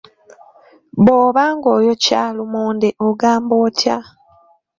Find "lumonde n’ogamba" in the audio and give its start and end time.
2.37-3.53